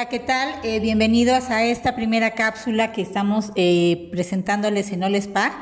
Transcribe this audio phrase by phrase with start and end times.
[0.00, 0.48] Hola, ¿qué tal?
[0.62, 5.52] Eh, bienvenidos a esta primera cápsula que estamos eh, presentándoles en Olespa.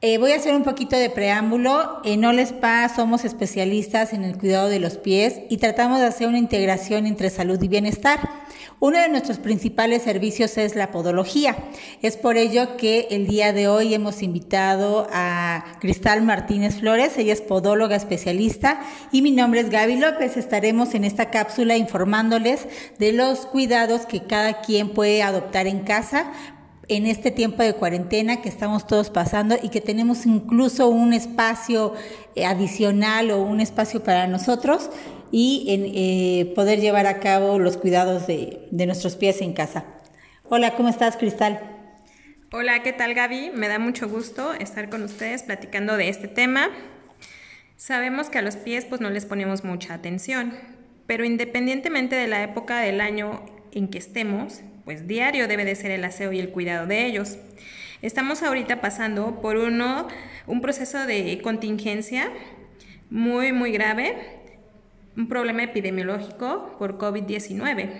[0.00, 2.00] Eh, voy a hacer un poquito de preámbulo.
[2.02, 6.38] En Olespa somos especialistas en el cuidado de los pies y tratamos de hacer una
[6.38, 8.28] integración entre salud y bienestar.
[8.78, 11.56] Uno de nuestros principales servicios es la podología.
[12.02, 17.16] Es por ello que el día de hoy hemos invitado a Cristal Martínez Flores.
[17.16, 20.36] Ella es podóloga especialista y mi nombre es Gaby López.
[20.36, 22.66] Estaremos en esta cápsula informándoles
[22.98, 26.30] de los cuidados que cada quien puede adoptar en casa
[26.88, 31.94] en este tiempo de cuarentena que estamos todos pasando y que tenemos incluso un espacio
[32.34, 34.90] eh, adicional o un espacio para nosotros
[35.32, 39.84] y en, eh, poder llevar a cabo los cuidados de, de nuestros pies en casa.
[40.44, 41.60] Hola, ¿cómo estás, Cristal?
[42.52, 43.50] Hola, ¿qué tal, Gaby?
[43.52, 46.68] Me da mucho gusto estar con ustedes platicando de este tema.
[47.76, 50.54] Sabemos que a los pies pues no les ponemos mucha atención,
[51.06, 55.90] pero independientemente de la época del año en que estemos, pues diario debe de ser
[55.90, 57.38] el aseo y el cuidado de ellos.
[58.02, 60.06] Estamos ahorita pasando por uno,
[60.46, 62.30] un proceso de contingencia
[63.10, 64.14] muy, muy grave,
[65.16, 67.90] un problema epidemiológico por COVID-19.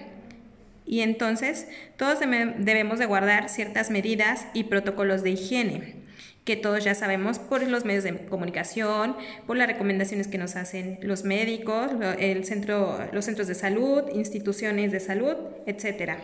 [0.86, 6.06] Y entonces todos debemos de guardar ciertas medidas y protocolos de higiene
[6.44, 9.16] que todos ya sabemos por los medios de comunicación,
[9.48, 11.90] por las recomendaciones que nos hacen los médicos,
[12.20, 15.34] el centro, los centros de salud, instituciones de salud,
[15.66, 16.18] etcétera.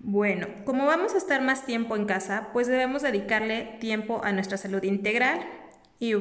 [0.00, 4.56] Bueno, como vamos a estar más tiempo en casa, pues debemos dedicarle tiempo a nuestra
[4.56, 5.40] salud integral
[5.98, 6.14] y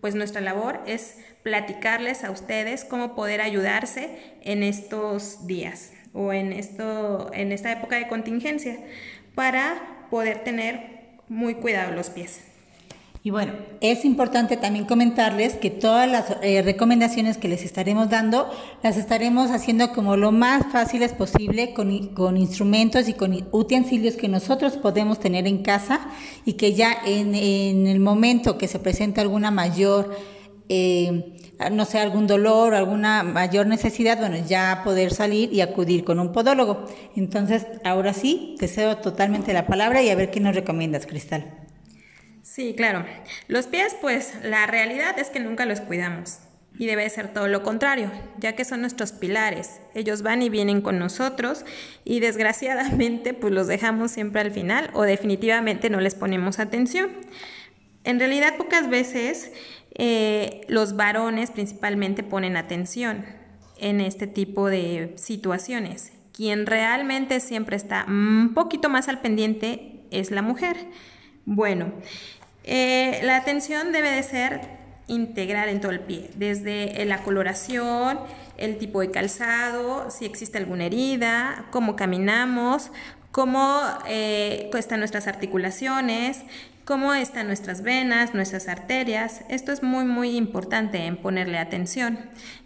[0.00, 6.52] pues nuestra labor es platicarles a ustedes cómo poder ayudarse en estos días o en,
[6.52, 8.78] en esta época de contingencia
[9.34, 12.49] para poder tener muy cuidado los pies.
[13.22, 18.48] Y bueno, es importante también comentarles que todas las eh, recomendaciones que les estaremos dando
[18.82, 24.28] las estaremos haciendo como lo más fáciles posible con, con, instrumentos y con utensilios que
[24.28, 26.00] nosotros podemos tener en casa
[26.46, 30.16] y que ya en, en el momento que se presenta alguna mayor,
[30.70, 31.36] eh,
[31.70, 36.20] no sé, algún dolor o alguna mayor necesidad, bueno, ya poder salir y acudir con
[36.20, 36.86] un podólogo.
[37.16, 41.59] Entonces, ahora sí, te cedo totalmente la palabra y a ver qué nos recomiendas, Cristal.
[42.50, 43.04] Sí, claro.
[43.46, 46.40] Los pies, pues la realidad es que nunca los cuidamos.
[46.76, 49.80] Y debe ser todo lo contrario, ya que son nuestros pilares.
[49.94, 51.64] Ellos van y vienen con nosotros
[52.04, 57.10] y desgraciadamente pues los dejamos siempre al final o definitivamente no les ponemos atención.
[58.02, 59.52] En realidad pocas veces
[59.94, 63.26] eh, los varones principalmente ponen atención
[63.78, 66.10] en este tipo de situaciones.
[66.32, 70.76] Quien realmente siempre está un poquito más al pendiente es la mujer.
[71.44, 71.92] Bueno,
[72.64, 74.60] eh, la atención debe de ser
[75.06, 78.20] integral en todo el pie, desde la coloración,
[78.56, 82.92] el tipo de calzado, si existe alguna herida, cómo caminamos,
[83.32, 86.42] cómo eh, están nuestras articulaciones,
[86.84, 89.42] cómo están nuestras venas, nuestras arterias.
[89.48, 92.18] Esto es muy, muy importante en ponerle atención.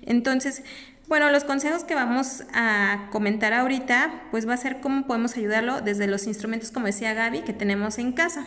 [0.03, 0.63] Entonces,
[1.07, 5.83] bueno, los consejos que vamos a comentar ahorita, pues va a ser cómo podemos ayudarlo
[5.83, 8.47] desde los instrumentos, como decía Gaby, que tenemos en casa.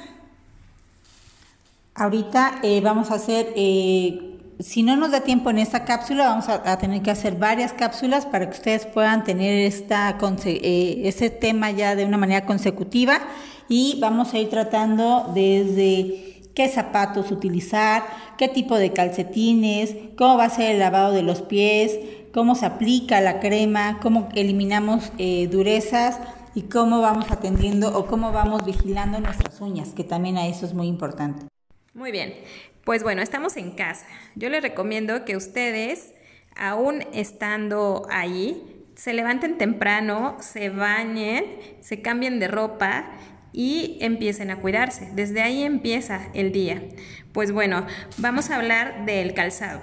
[1.98, 6.48] Ahorita eh, vamos a hacer, eh, si no nos da tiempo en esta cápsula, vamos
[6.48, 12.06] a, tener que hacer varias cápsulas para que ustedes puedan tener este tema ya de
[12.06, 13.20] una manera consecutiva
[13.68, 18.04] y vamos a ir tratando desde qué zapatos utilizar,
[18.38, 21.98] qué tipo de calcetines, cómo va a ser el lavado de los pies,
[22.32, 25.12] cómo se aplica la crema, cómo eliminamos
[25.50, 26.20] durezas
[26.54, 30.76] y cómo vamos atendiendo o cómo vamos vigilando nuestras uñas, que también a eso es
[30.76, 31.48] muy importante.
[31.98, 32.36] Muy bien,
[32.84, 34.06] pues bueno, estamos en casa.
[34.36, 36.14] Yo les recomiendo que ustedes,
[36.56, 43.10] aún estando ahí, se levanten temprano, se bañen, se cambien de ropa
[43.52, 45.10] y empiecen a cuidarse.
[45.16, 46.84] Desde ahí empieza el día.
[47.34, 47.88] Pues bueno,
[48.18, 49.82] vamos a hablar del calzado.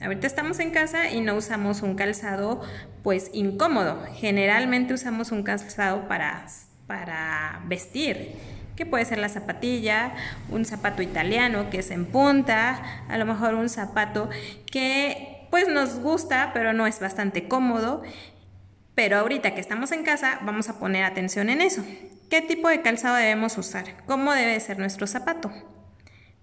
[0.00, 2.62] Ahorita estamos en casa y no usamos un calzado
[3.02, 4.00] pues incómodo.
[4.14, 6.46] Generalmente usamos un calzado para,
[6.88, 8.34] para vestir
[8.74, 10.14] que puede ser la zapatilla,
[10.50, 14.30] un zapato italiano que es en punta, a lo mejor un zapato
[14.70, 18.02] que pues nos gusta, pero no es bastante cómodo.
[18.94, 21.84] Pero ahorita que estamos en casa, vamos a poner atención en eso.
[22.30, 23.84] ¿Qué tipo de calzado debemos usar?
[24.06, 25.52] ¿Cómo debe ser nuestro zapato?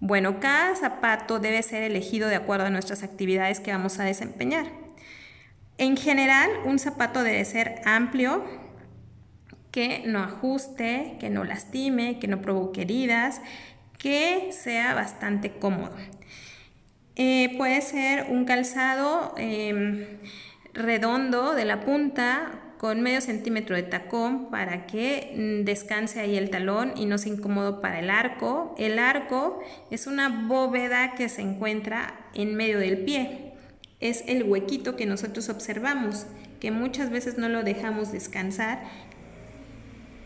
[0.00, 4.66] Bueno, cada zapato debe ser elegido de acuerdo a nuestras actividades que vamos a desempeñar.
[5.78, 8.44] En general, un zapato debe ser amplio,
[9.76, 13.42] que no ajuste, que no lastime, que no provoque heridas,
[13.98, 15.94] que sea bastante cómodo.
[17.14, 20.06] Eh, puede ser un calzado em,
[20.72, 26.48] redondo de la punta con medio centímetro de tacón para que mm, descanse ahí el
[26.48, 28.74] talón y no sea incómodo para el arco.
[28.78, 33.52] El arco es una bóveda que se encuentra en medio del pie.
[34.00, 36.26] Es el huequito que nosotros observamos,
[36.60, 38.80] que muchas veces no lo dejamos descansar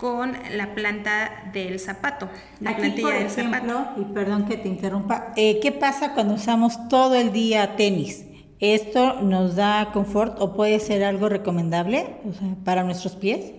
[0.01, 2.31] con la planta del zapato,
[2.61, 7.17] la Aquí, por ejemplo, Y perdón que te interrumpa, eh, ¿qué pasa cuando usamos todo
[7.17, 8.25] el día tenis?
[8.61, 12.17] ¿Esto nos da confort o puede ser algo recomendable
[12.65, 13.53] para nuestros pies?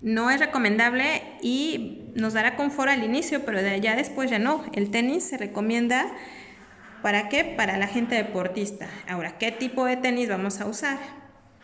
[0.00, 4.64] No es recomendable y nos dará confort al inicio, pero de allá después ya no.
[4.72, 6.06] El tenis se recomienda
[7.02, 7.44] ¿para qué?
[7.44, 8.88] Para la gente deportista.
[9.08, 10.98] Ahora, ¿qué tipo de tenis vamos a usar?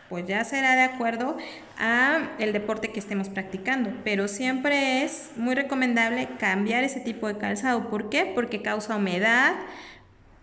[0.09, 1.35] Pues ya será de acuerdo
[1.79, 7.37] a el deporte que estemos practicando, pero siempre es muy recomendable cambiar ese tipo de
[7.37, 7.89] calzado.
[7.89, 8.31] ¿Por qué?
[8.35, 9.55] Porque causa humedad,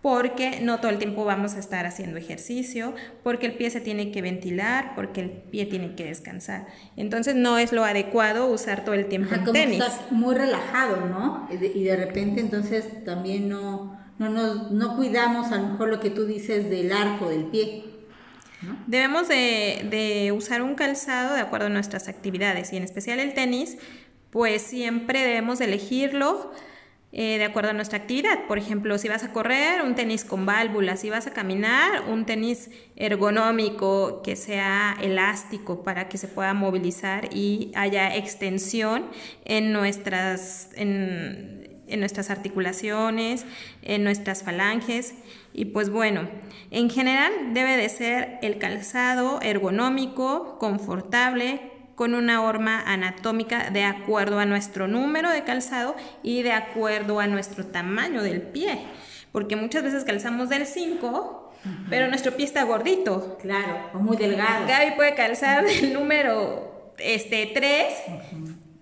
[0.03, 2.93] porque no todo el tiempo vamos a estar haciendo ejercicio,
[3.23, 6.67] porque el pie se tiene que ventilar, porque el pie tiene que descansar.
[6.97, 9.81] Entonces no es lo adecuado usar todo el tiempo en tenis.
[10.11, 11.47] muy relajado, ¿no?
[11.49, 16.09] Y de, repente entonces también no, no, nos, no cuidamos a lo mejor lo que
[16.09, 17.92] tú dices del arco del pie.
[18.87, 23.33] Debemos de, de usar un calzado de acuerdo a nuestras actividades y en especial el
[23.33, 23.77] tenis,
[24.29, 26.51] pues siempre debemos elegirlo
[27.15, 28.47] eh, de acuerdo a nuestra actividad.
[28.47, 32.25] Por ejemplo, si vas a correr, un tenis con válvulas, si vas a caminar, un
[32.25, 39.05] tenis ergonómico que sea elástico para que se pueda movilizar y haya extensión
[39.45, 41.62] en nuestras, en,
[41.93, 43.45] en nuestras articulaciones,
[43.81, 45.13] en nuestras falanges.
[45.53, 46.27] Y pues bueno,
[46.71, 54.39] en general debe de ser el calzado ergonómico, confortable, con una horma anatómica de acuerdo
[54.39, 58.79] a nuestro número de calzado y de acuerdo a nuestro tamaño del pie.
[59.31, 61.53] Porque muchas veces calzamos del 5,
[61.89, 63.37] pero nuestro pie está gordito.
[63.41, 64.67] Claro, o muy delgado.
[64.67, 67.93] Gaby puede calzar del número este, 3,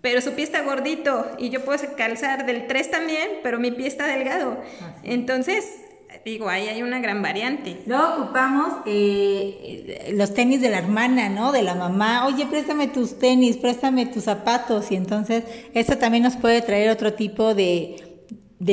[0.02, 1.32] pero su pie está gordito.
[1.38, 4.58] Y yo puedo calzar del 3 también, pero mi pie está delgado.
[5.04, 5.66] Entonces,
[6.26, 7.82] digo, ahí hay una gran variante.
[7.86, 11.52] Luego ocupamos eh, los tenis de la hermana, ¿no?
[11.52, 12.28] De la mamá.
[12.28, 14.92] Oye, préstame tus tenis, préstame tus zapatos.
[14.92, 15.44] Y entonces,
[15.74, 18.11] eso también nos puede traer otro tipo de,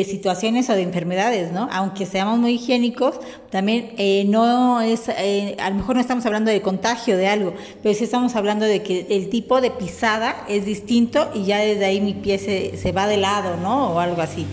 [0.05, 1.69] situaciones o de enfermedades, ¿no?
[1.73, 3.19] Aunque seamos muy higiénicos,
[3.51, 7.55] también eh, no es, eh, a lo mejor no estamos hablando de contagio de algo,
[7.83, 11.85] pero sí estamos hablando de que el tipo de pisada es distinto y ya desde
[11.87, 13.93] ahí mi pie se, se va de lado, ¿no?
[13.93, 14.47] O algo así.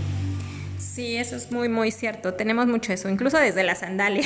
[0.77, 2.35] Sí, eso es muy, muy cierto.
[2.35, 4.23] Tenemos mucho eso, incluso desde la sandalia.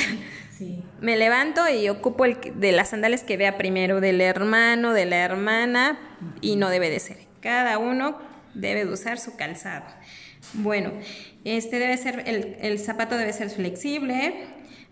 [1.02, 5.18] Me levanto y ocupo el de las sandalias que vea primero, del hermano, de la
[5.18, 5.98] hermana,
[6.42, 7.18] y no debe de ser.
[7.40, 8.20] Cada uno
[8.54, 9.86] debe de usar su calzado.
[10.54, 10.92] Bueno,
[11.44, 14.46] este debe ser, el, el zapato debe ser flexible.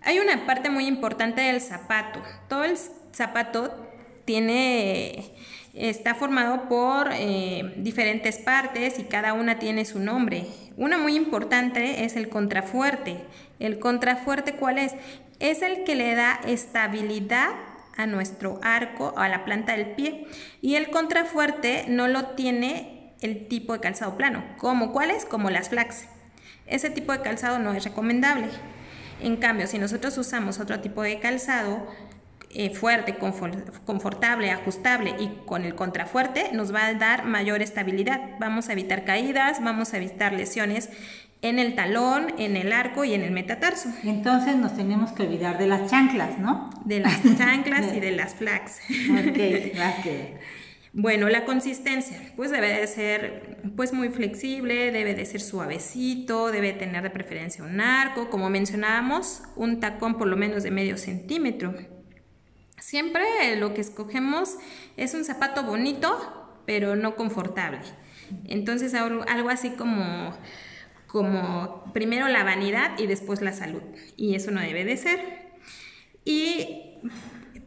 [0.04, 2.21] Hay una parte muy importante del zapato.
[2.48, 2.77] Todo el
[3.12, 3.88] zapato
[4.25, 5.33] tiene
[5.77, 10.48] está formado por eh, diferentes partes y cada una tiene su nombre.
[10.75, 13.18] Una muy importante es el contrafuerte.
[13.59, 14.94] ¿El contrafuerte cuál es?
[15.39, 17.50] Es el que le da estabilidad
[17.95, 20.27] a nuestro arco, a la planta del pie.
[20.62, 24.44] Y el contrafuerte no lo tiene el tipo de calzado plano.
[24.58, 24.94] ¿Cómo?
[24.94, 25.25] ¿Cuáles?
[25.25, 26.06] Como las flax.
[26.66, 28.48] Ese tipo de calzado no es recomendable.
[29.22, 31.88] En cambio, si nosotros usamos otro tipo de calzado,
[32.50, 33.18] eh, fuerte,
[33.86, 38.21] confortable, ajustable y con el contrafuerte nos va a dar mayor estabilidad.
[38.40, 40.90] Vamos a evitar caídas, vamos a evitar lesiones
[41.42, 43.90] en el talón, en el arco y en el metatarso.
[44.04, 46.69] Entonces nos tenemos que olvidar de las chanclas, ¿no?
[46.86, 48.80] De las chanclas y de las flags.
[49.12, 49.38] Ok,
[49.76, 50.30] gracias.
[50.99, 56.73] Bueno, la consistencia, pues debe de ser pues muy flexible, debe de ser suavecito, debe
[56.73, 61.75] tener de preferencia un arco, como mencionábamos, un tacón por lo menos de medio centímetro.
[62.80, 63.23] Siempre
[63.57, 64.56] lo que escogemos
[64.95, 67.81] es un zapato bonito, pero no confortable.
[68.47, 70.35] Entonces algo, así como,
[71.06, 73.83] como primero la vanidad y después la salud.
[74.16, 75.19] Y eso no debe de ser.
[76.25, 76.95] Y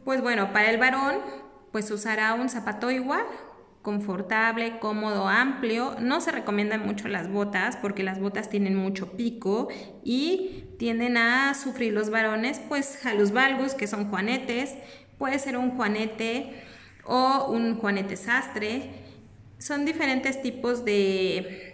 [0.03, 1.40] pues bueno, para el varón,
[1.71, 3.25] pues usará un zapato igual,
[3.81, 5.95] confortable, cómodo, amplio.
[5.99, 9.69] No se recomiendan mucho las botas porque las botas tienen mucho pico
[10.03, 14.75] y tienden a sufrir los varones, pues a los valgos, que son juanetes,
[15.17, 16.61] puede ser un juanete
[17.05, 18.89] o un juanete sastre.
[19.57, 21.71] Son diferentes tipos de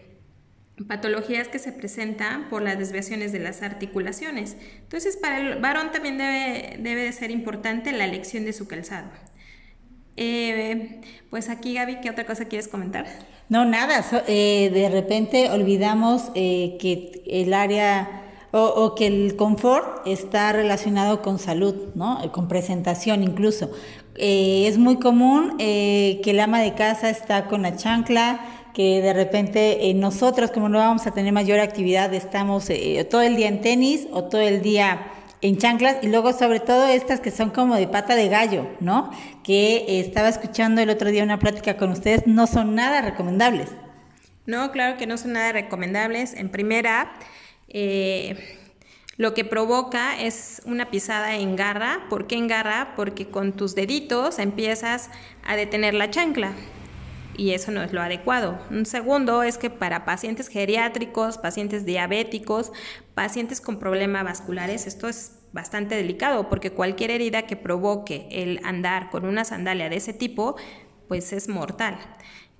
[0.88, 4.58] patologías que se presentan por las desviaciones de las articulaciones.
[4.80, 9.10] Entonces, para el varón también debe, debe de ser importante la elección de su calzado.
[10.18, 13.06] Eh, pues aquí, Gaby, ¿qué otra cosa quieres comentar?
[13.50, 14.04] No, nada.
[14.28, 21.40] Eh, de repente olvidamos eh, que el área o, que el confort está relacionado con
[21.40, 22.20] salud, ¿no?
[22.32, 23.70] Con presentación incluso.
[24.16, 28.40] Eh, es muy común eh, que el ama de casa está con la chancla,
[28.74, 32.70] que de repente eh, nosotros como no vamos a tener mayor actividad estamos
[33.10, 35.08] todo el día en tenis o todo el día
[35.42, 39.12] en chanclas y luego sobre todo estas que son como de pata de gallo, ¿no?
[39.44, 43.70] Que estaba escuchando el otro día una plática con ustedes, no son nada recomendables.
[44.46, 46.34] No, claro que no son nada recomendables.
[46.34, 47.12] En primera,
[47.68, 48.58] eh,
[49.18, 52.06] lo que provoca es una pisada en garra.
[52.10, 52.94] ¿Por qué en garra?
[52.96, 55.10] Porque con tus deditos empiezas
[55.46, 56.54] a detener la chancla
[57.38, 58.60] y eso no es lo adecuado.
[58.72, 62.74] Un segundo es que para pacientes geriátricos, pacientes diabéticos,
[63.14, 69.10] pacientes con problemas vasculares, esto es bastante delicado porque cualquier herida que provoque el andar
[69.10, 70.58] con una sandalia de ese tipo,
[71.08, 71.98] pues es mortal.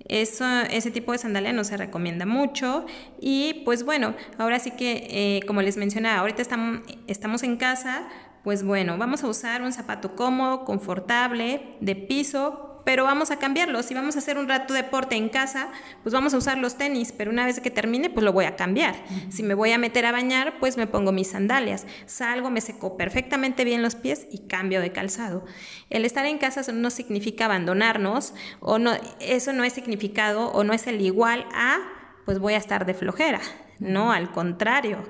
[0.06, 2.86] Eso, ese tipo de sandalia no se recomienda mucho
[3.20, 8.08] y pues bueno, ahora sí que eh, como les mencionaba, ahorita estamos, estamos en casa,
[8.44, 13.82] pues bueno, vamos a usar un zapato cómodo, confortable, de piso, pero vamos a cambiarlo.
[13.82, 15.68] Si vamos a hacer un rato de deporte en casa,
[16.02, 18.56] pues vamos a usar los tenis, pero una vez que termine, pues lo voy a
[18.56, 18.94] cambiar.
[19.28, 21.86] Si me voy a meter a bañar, pues me pongo mis sandalias.
[22.06, 25.44] Salgo, me seco perfectamente bien los pies y cambio de calzado.
[25.90, 30.72] El estar en casa no significa abandonarnos o no, eso no es significado o no
[30.72, 31.80] es el igual a,
[32.24, 33.40] pues voy a estar de flojera.
[33.80, 35.04] No, al contrario,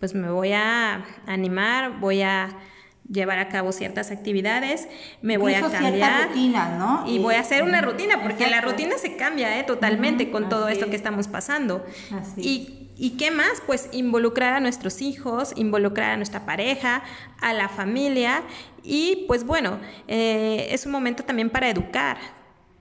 [0.00, 2.48] pues me voy a animar, voy a
[3.10, 4.88] llevar a cabo ciertas actividades,
[5.20, 7.04] me voy a cambiar rutina, ¿no?
[7.06, 9.64] y voy a hacer una rutina, porque la rutina se cambia ¿eh?
[9.64, 11.84] totalmente con todo esto que estamos pasando.
[12.36, 13.62] Y, y, qué más?
[13.66, 17.02] Pues involucrar a nuestros hijos, involucrar a nuestra pareja,
[17.40, 18.42] a la familia
[18.82, 22.18] y pues bueno, eh, es un momento también para educar,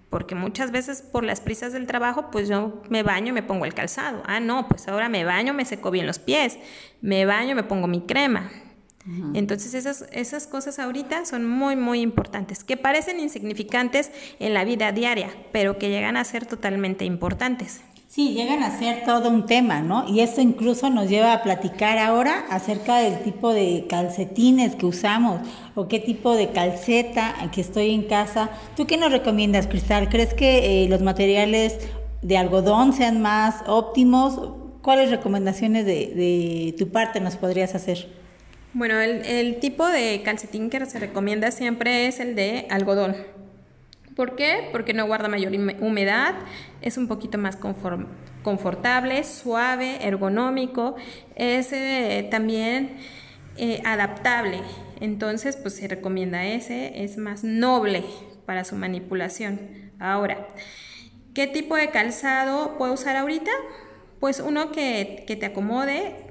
[0.09, 3.65] porque muchas veces por las prisas del trabajo, pues yo me baño y me pongo
[3.65, 4.23] el calzado.
[4.25, 6.57] Ah, no, pues ahora me baño, me seco bien los pies,
[7.01, 8.49] me baño, me pongo mi crema.
[9.33, 14.91] Entonces esas, esas cosas ahorita son muy, muy importantes, que parecen insignificantes en la vida
[14.91, 17.81] diaria, pero que llegan a ser totalmente importantes.
[18.09, 20.09] Sí, llegan a ser todo un tema, ¿no?
[20.09, 25.41] Y esto incluso nos lleva a platicar ahora acerca del tipo de calcetines que usamos
[25.75, 28.49] o qué tipo de calceta que estoy en casa.
[28.75, 30.09] ¿Tú qué nos recomiendas, Cristal?
[30.09, 31.77] ¿Crees que eh, los materiales
[32.23, 34.53] de algodón sean más óptimos?
[34.81, 38.18] ¿Cuáles recomendaciones de, de tu parte nos podrías hacer?
[38.73, 43.15] Bueno, el, tipo de calcetín que se recomienda siempre es el de algodón.
[44.15, 44.69] ¿Por qué?
[44.71, 46.35] Porque no guarda mayor humedad,
[46.81, 47.57] es un poquito más
[48.43, 50.95] confortable, suave, ergonómico,
[51.35, 52.97] es eh, también
[53.57, 54.59] eh, adaptable.
[54.99, 58.03] Entonces, pues se recomienda ese, es más noble
[58.45, 59.91] para su manipulación.
[59.97, 60.47] Ahora,
[61.33, 63.51] ¿qué tipo de calzado puedo usar ahorita?
[64.19, 66.28] Pues uno que, que te acomode,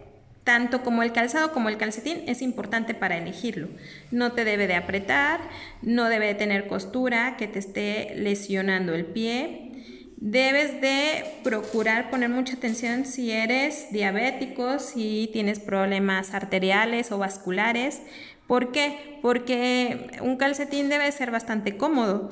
[0.48, 3.68] tanto como el calzado como el calcetín es importante para elegirlo.
[4.10, 5.40] No te debe de apretar,
[5.82, 10.14] no debe de tener costura que te esté lesionando el pie.
[10.16, 18.00] Debes de procurar poner mucha atención si eres diabético, si tienes problemas arteriales o vasculares.
[18.46, 19.18] ¿Por qué?
[19.20, 22.30] Porque un calcetín debe ser bastante cómodo.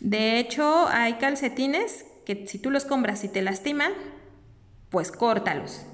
[0.00, 3.92] De hecho, hay calcetines que si tú los compras y te lastiman,
[4.88, 5.84] pues córtalos.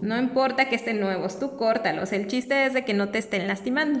[0.00, 2.12] No importa que estén nuevos, tú córtalos.
[2.12, 4.00] El chiste es de que no te estén lastimando.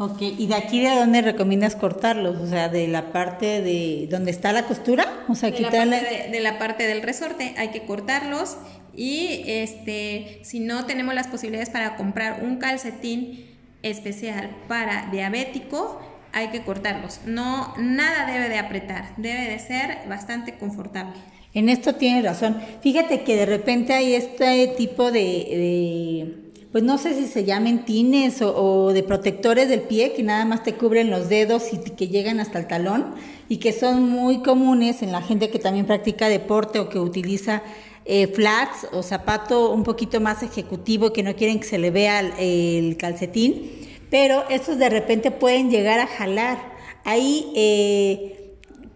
[0.00, 2.38] Ok, ¿y de aquí de dónde recomiendas cortarlos?
[2.38, 6.28] O sea, de la parte de donde está la costura, o sea, de La parte
[6.30, 8.56] de, la parte del resorte hay que cortarlos
[8.94, 13.44] y este, si no tenemos las posibilidades para comprar un calcetín
[13.82, 16.00] especial para diabético,
[16.32, 17.20] hay que cortarlos.
[17.26, 21.14] No, nada debe de apretar, debe de ser bastante confortable.
[21.54, 22.56] En esto tienes razón.
[22.82, 26.34] Fíjate que de repente hay este tipo de,
[26.72, 30.62] pues no sé si se llamen tines o, de protectores del pie que nada más
[30.62, 33.14] te cubren los dedos y que llegan hasta el talón
[33.48, 37.62] y que son muy comunes en la gente que también practica deporte o que utiliza
[38.04, 42.20] eh, flats o zapato un poquito más ejecutivo que no quieren que se le vea
[42.20, 43.70] el, calcetín,
[44.10, 46.58] pero estos de repente pueden llegar a jalar.
[47.04, 48.38] Ahí eh,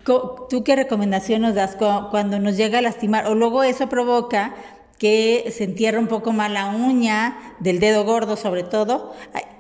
[0.05, 3.27] ¿Tú qué recomendación nos das cuando nos llega a lastimar?
[3.27, 4.55] O luego eso provoca
[4.99, 9.15] que se entierra un poco más la uña del dedo gordo sobre todo.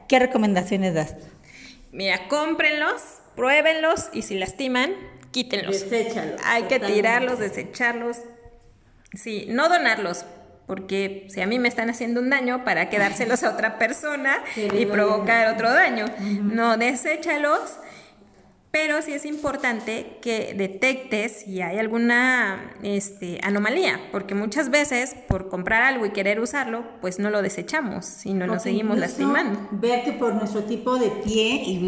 [0.08, 1.14] ¿Qué recomendaciones das?
[1.92, 3.02] Mira, cómprenlos,
[3.36, 4.94] pruébenlos y si lastiman,
[5.30, 5.88] quítenlos.
[5.88, 6.40] Deséchalos.
[6.44, 8.18] Hay que tirarlos, desecharlos.
[9.14, 10.24] Sí, no donarlos,
[10.72, 14.86] porque si a mí me están haciendo un daño para quedárselos a otra persona y
[14.86, 16.06] provocar otro daño.
[16.44, 17.76] No, deséchalos
[18.72, 25.50] pero sí es importante que detectes si hay alguna este, anomalía, porque muchas veces por
[25.50, 29.68] comprar algo y querer usarlo, pues no lo desechamos, sino nos seguimos lastimando.
[29.72, 31.80] Ver que por nuestro tipo de pie y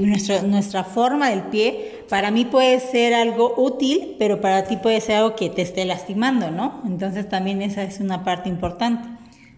[0.46, 5.16] nuestra forma del pie, para mí puede ser algo útil, pero para ti puede ser
[5.16, 6.82] algo que te esté lastimando, ¿no?
[6.84, 9.08] Entonces también esa es una parte importante.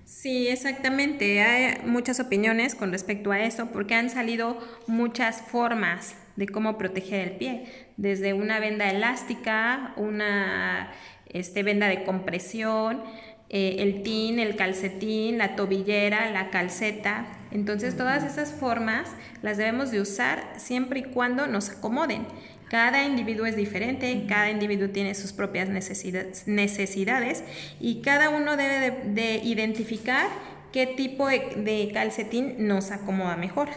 [0.04, 1.42] Sí, exactamente.
[1.42, 4.56] Hay muchas opiniones con respecto a eso porque han salido
[4.86, 7.64] muchas formas de cómo proteger el pie,
[7.96, 10.92] desde una venda elástica, una
[11.28, 13.02] este, venda de compresión,
[13.48, 17.26] eh, el tin, el calcetín, la tobillera, la calceta.
[17.52, 22.26] Entonces todas esas formas las debemos de usar siempre y cuando nos acomoden.
[22.68, 27.44] Cada individuo es diferente, cada individuo tiene sus propias necesidades
[27.78, 30.26] y cada uno debe de, identificar
[30.72, 33.68] qué tipo de calcetín nos acomoda mejor.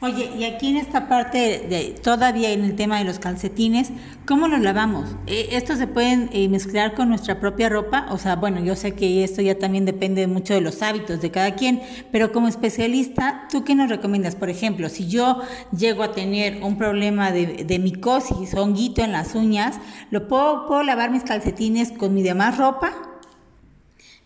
[0.00, 3.90] Oye, y aquí en esta parte, de, todavía en el tema de los calcetines,
[4.28, 5.16] ¿cómo los lavamos?
[5.26, 8.06] Eh, ¿Estos se pueden eh, mezclar con nuestra propia ropa?
[8.10, 11.32] O sea, bueno, yo sé que esto ya también depende mucho de los hábitos de
[11.32, 14.36] cada quien, pero como especialista, ¿tú qué nos recomiendas?
[14.36, 15.42] Por ejemplo, si yo
[15.76, 19.80] llego a tener un problema de, de micosis honguito en las uñas,
[20.12, 23.17] ¿lo puedo lavar mis calcetines con mi demás ropa?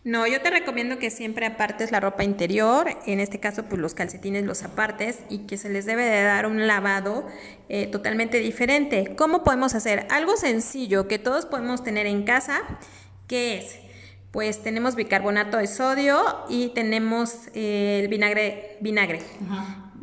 [0.04, 3.94] No, yo te recomiendo que siempre apartes la ropa interior, en este caso pues los
[3.94, 7.24] calcetines los apartes y que se les debe de dar un lavado
[7.68, 9.14] eh, totalmente diferente.
[9.16, 10.08] ¿Cómo podemos hacer?
[10.10, 12.62] Algo sencillo que todos podemos tener en casa,
[13.28, 13.76] que es,
[14.32, 19.20] pues tenemos bicarbonato de sodio y tenemos eh, el vinagre, vinagre.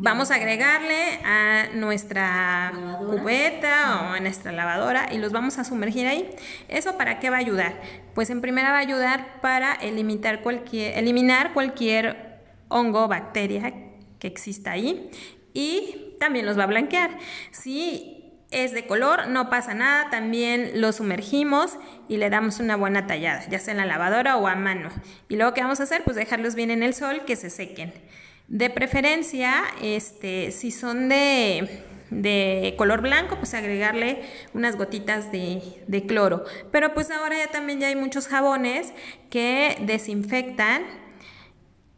[0.01, 6.08] Vamos a agregarle a nuestra cubeta o a nuestra lavadora y los vamos a sumergir
[6.08, 6.29] ahí.
[6.70, 7.82] ¿Eso para qué va a ayudar?
[8.15, 12.39] Pues en primera va a ayudar para eliminar cualquier, eliminar cualquier
[12.70, 13.74] hongo o bacteria
[14.20, 15.12] que exista ahí
[15.53, 17.18] y también los va a blanquear.
[17.51, 21.77] Si es de color, no pasa nada, también lo sumergimos
[22.08, 24.91] y le damos una buena tallada, ya sea en la lavadora o a mano.
[25.27, 26.06] Y luego, ¿qué vamos a hacer?
[26.06, 27.91] Pues dejarlos bien en el sol, que se sequen.
[28.50, 31.86] De preferencia, este, si son de,
[32.77, 34.24] color blanco, pues agregarle
[34.55, 36.44] unas gotitas de, de, cloro.
[36.72, 38.92] Pero pues ahora ya también ya hay muchos jabones
[39.29, 40.81] que desinfectan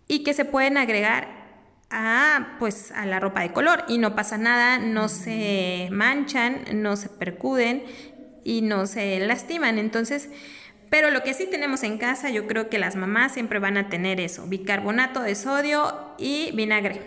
[0.09, 1.41] y que se pueden agregar
[1.89, 6.97] a, pues, a la ropa de color y no pasa nada, no se manchan, no
[6.97, 7.83] se percuden
[8.43, 9.77] y no se lastiman.
[9.77, 10.29] Entonces,
[10.91, 13.87] pero lo que sí tenemos en casa, yo creo que las mamás siempre van a
[13.87, 16.99] tener eso, bicarbonato de sodio y vinagre.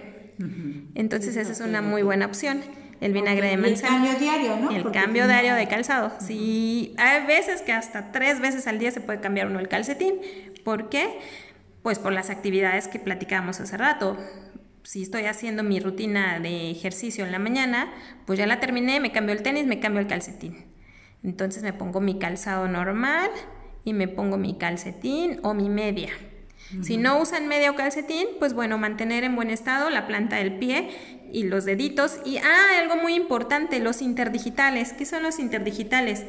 [0.95, 2.63] Entonces esa es una muy buena opción.
[3.03, 3.97] El vinagre de manzana.
[3.97, 4.71] El cambio diario, ¿no?
[4.71, 6.13] El cambio diario de calzado.
[6.19, 10.15] Sí, hay veces que hasta tres veces al día se puede cambiar uno el calcetín.
[10.65, 11.19] ¿Por qué?
[11.83, 14.17] Pues por las actividades que platicábamos hace rato.
[14.83, 17.93] Si estoy haciendo mi rutina de ejercicio en la mañana,
[18.25, 20.65] pues ya la terminé, me cambio el tenis, me cambio el calcetín.
[21.23, 23.31] Entonces me pongo mi calzado normal,
[23.85, 26.11] y me pongo mi calcetín o mi media.
[26.83, 30.55] Si no usan media o calcetín, pues bueno, mantener en buen estado la planta del
[30.55, 30.89] pie
[31.31, 32.19] y los deditos.
[32.25, 34.93] Y, ah, algo muy importante, los interdigitales.
[34.93, 36.25] ¿Qué son los interdigitales?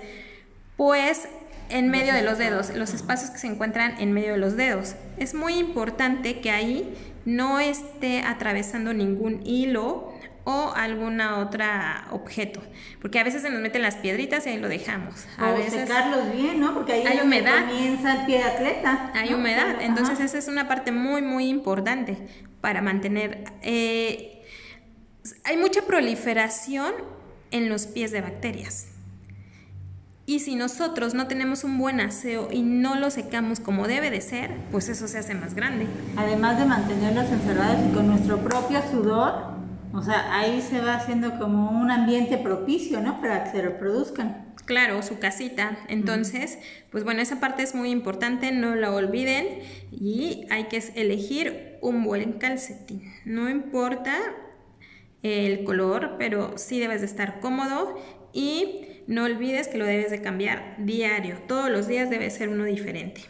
[0.78, 1.28] Pues
[1.70, 4.96] en medio de los dedos, los espacios que se encuentran en medio de los dedos.
[5.18, 6.94] Es muy importante que ahí
[7.26, 10.13] no esté atravesando ningún hilo
[10.45, 12.62] o alguna otra objeto,
[13.01, 15.25] porque a veces se nos meten las piedritas y ahí lo dejamos.
[15.38, 16.73] A o veces secarlos bien, ¿no?
[16.73, 17.65] Porque ahí hay humedad.
[17.67, 19.12] comienza el pie de atleta.
[19.15, 22.17] Hay humedad, entonces esa es una parte muy muy importante
[22.62, 23.43] para mantener.
[23.63, 24.43] Eh,
[25.43, 26.93] hay mucha proliferación
[27.49, 28.88] en los pies de bacterias.
[30.27, 34.21] Y si nosotros no tenemos un buen aseo y no lo secamos como debe de
[34.21, 35.86] ser, pues eso se hace más grande.
[36.17, 39.55] Además de mantenerlos encerrados y con nuestro propio sudor,
[39.95, 43.21] o sea, ahí se va haciendo como un ambiente propicio, ¿no?
[43.21, 44.53] Para que se reproduzcan.
[44.65, 45.77] Claro, su casita.
[45.88, 46.58] Entonces,
[46.91, 49.60] pues bueno, esa parte es muy importante, no la olviden
[49.91, 53.03] y hay que elegir un buen calcetín.
[53.25, 54.17] No importa
[55.23, 57.95] el color, pero sí debes de estar cómodo
[58.34, 61.38] y no olvides que lo debes de cambiar diario.
[61.47, 63.21] Todos los días debe ser uno diferente.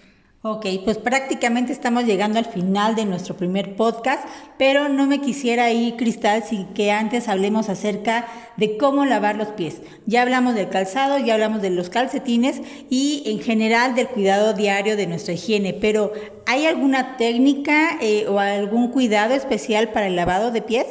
[0.48, 4.24] Ok, pues prácticamente estamos llegando al final de nuestro primer podcast,
[4.60, 9.48] pero no me quisiera ir, Cristal, sin que antes hablemos acerca de cómo lavar los
[9.48, 9.82] pies.
[10.06, 14.96] Ya hablamos del calzado, ya hablamos de los calcetines y en general del cuidado diario
[14.96, 16.14] de nuestra higiene, pero
[16.46, 20.86] ¿hay alguna técnica eh, o algún cuidado especial para el lavado de pies?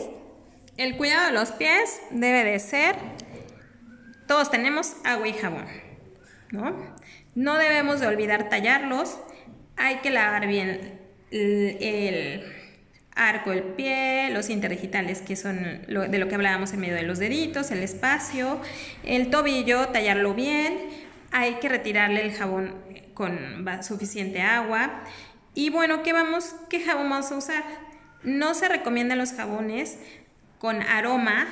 [0.76, 2.96] El cuidado de los pies debe de ser,
[4.26, 5.66] todos tenemos agua y jabón,
[6.50, 6.74] ¿no?
[7.36, 9.16] No debemos de olvidar tallarlos
[9.76, 12.44] hay que lavar bien el,
[13.16, 17.18] arco del pie, los interdigitales, que son de lo que hablábamos en medio de los
[17.18, 18.60] deditos, el espacio,
[19.04, 20.78] el tobillo, tallarlo bien,
[21.30, 22.74] hay que retirarle el jabón
[23.14, 23.38] con
[23.82, 25.02] suficiente agua.
[25.54, 27.64] Y bueno, ¿qué, vamos, ¿qué jabón vamos a usar?
[28.24, 29.98] No se recomiendan los jabones
[30.58, 31.46] con aroma.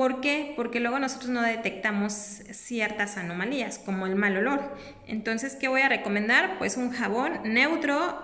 [0.00, 0.54] ¿Por qué?
[0.56, 2.14] Porque luego nosotros no detectamos
[2.52, 4.74] ciertas anomalías, como el mal olor.
[5.06, 6.56] Entonces, ¿qué voy a recomendar?
[6.56, 8.18] Pues un jabón neutro,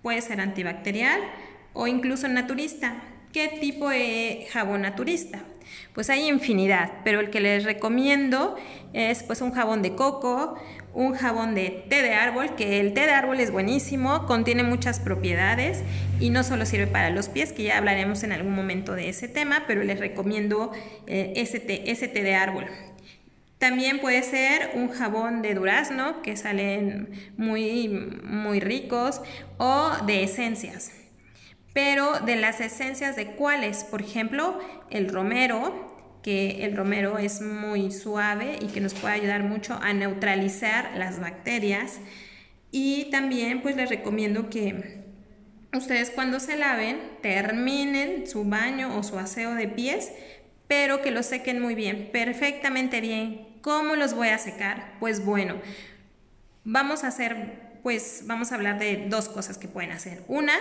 [0.00, 1.20] puede ser antibacterial
[1.72, 3.02] o incluso naturista.
[3.32, 5.40] ¿Qué tipo de jabón naturista?
[5.92, 8.54] Pues hay infinidad, pero el que les recomiendo
[8.92, 10.54] es pues un jabón de coco,
[10.98, 14.98] un jabón de té de árbol, que el té de árbol es buenísimo, contiene muchas
[14.98, 15.84] propiedades
[16.18, 19.28] y no solo sirve para los pies, que ya hablaremos en algún momento de ese
[19.28, 20.72] tema, pero les recomiendo
[21.06, 22.66] eh, ese, té, ese té de árbol.
[23.58, 27.86] También puede ser un jabón de durazno, que salen muy,
[28.24, 29.22] muy ricos,
[29.56, 30.90] o de esencias.
[31.74, 34.58] Pero de las esencias de cuáles, por ejemplo,
[34.90, 35.87] el romero,
[36.22, 41.20] que el romero es muy suave y que nos puede ayudar mucho a neutralizar las
[41.20, 42.00] bacterias.
[42.70, 45.02] Y también pues les recomiendo que
[45.72, 50.12] ustedes cuando se laven terminen su baño o su aseo de pies,
[50.66, 53.48] pero que lo sequen muy bien, perfectamente bien.
[53.62, 54.94] ¿Cómo los voy a secar?
[55.00, 55.56] Pues bueno,
[56.64, 60.22] vamos a hacer, pues vamos a hablar de dos cosas que pueden hacer.
[60.28, 60.54] Una,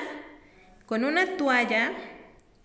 [0.86, 1.92] con una toalla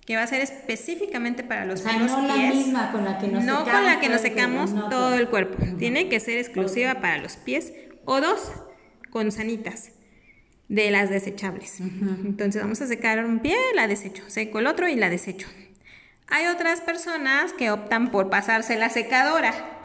[0.05, 3.29] que va a ser específicamente para los o sea, no la misma con la que
[3.29, 5.65] nos no secamos, con la que nos secamos todo el cuerpo.
[5.79, 7.73] Tiene que ser exclusiva para los pies
[8.05, 8.51] o dos
[9.11, 9.93] con sanitas
[10.69, 11.81] de las desechables.
[11.81, 15.47] Entonces vamos a secar un pie, la desecho, seco el otro y la desecho.
[16.29, 19.82] Hay otras personas que optan por pasarse la secadora.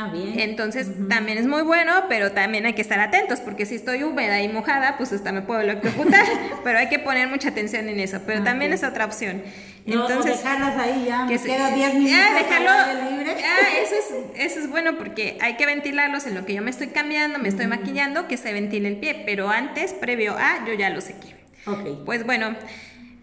[0.00, 0.40] Ah, bien.
[0.40, 4.40] Entonces también es muy bueno, pero también hay que estar atentos, porque si estoy húmeda
[4.40, 6.24] y mojada, pues hasta me puedo electrocutar,
[6.64, 9.42] pero hay que poner mucha atención en eso, pero ah, también es otra opción.
[9.84, 12.18] Entonces, dejarlas ahí ya, que 10 minutos.
[12.18, 13.36] Ah, dejarlo, libre.
[13.44, 16.70] Ah, eso es, eso es bueno porque hay que ventilarlos en lo que yo me
[16.70, 20.72] estoy cambiando, me estoy maquillando, que se ventile el pie, pero antes, previo a, yo
[20.72, 21.36] ya lo sequé.
[21.66, 22.04] Ok.
[22.06, 22.56] Pues bueno,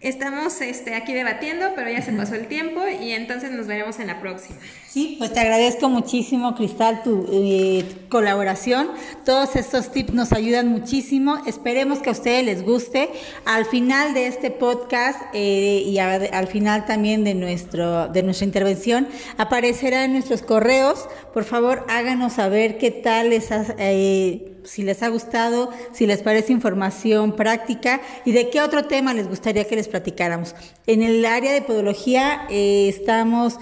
[0.00, 4.06] Estamos este, aquí debatiendo, pero ya se pasó el tiempo y entonces nos veremos en
[4.06, 4.56] la próxima.
[4.88, 8.90] Sí, pues te agradezco muchísimo, Cristal, tu eh, colaboración.
[9.24, 11.38] Todos estos tips nos ayudan muchísimo.
[11.46, 13.10] Esperemos que a ustedes les guste.
[13.44, 19.08] Al final de este podcast eh, y al final también de, nuestro, de nuestra intervención
[19.36, 21.08] aparecerán nuestros correos.
[21.34, 26.52] Por favor, háganos saber qué tal les eh, si les ha gustado, si les parece
[26.52, 30.54] información práctica y de qué otro tema les gustaría que les platicáramos.
[30.86, 33.58] En el área de podología eh, estamos...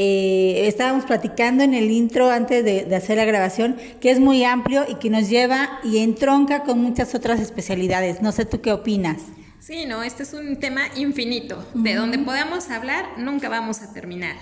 [0.00, 4.84] Eh, estábamos platicando en el intro antes de, hacer la grabación, que es muy amplio
[4.88, 8.22] y que nos lleva y entronca con muchas otras especialidades.
[8.22, 9.16] No sé tú qué opinas.
[9.58, 11.66] Sí, no, este es un tema infinito.
[11.74, 14.36] De donde podemos hablar, nunca vamos a terminar.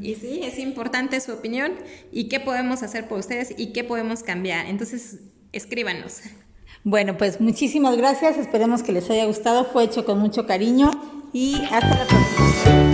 [0.00, 1.72] Y sí, es importante su opinión
[2.12, 4.66] y qué podemos hacer por ustedes y qué podemos cambiar.
[4.66, 5.18] Entonces,
[5.52, 6.20] escríbanos.
[6.82, 8.38] Bueno, pues muchísimas gracias.
[8.38, 9.64] Esperemos que les haya gustado.
[9.64, 10.90] Fue hecho con mucho cariño
[11.32, 12.89] y hasta la próxima.